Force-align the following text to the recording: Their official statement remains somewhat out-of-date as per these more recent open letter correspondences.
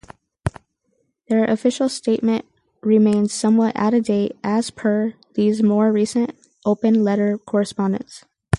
Their 1.27 1.43
official 1.43 1.87
statement 1.87 2.45
remains 2.81 3.31
somewhat 3.33 3.75
out-of-date 3.75 4.31
as 4.43 4.71
per 4.71 5.13
these 5.35 5.61
more 5.61 5.91
recent 5.91 6.35
open 6.65 7.03
letter 7.03 7.37
correspondences. 7.37 8.25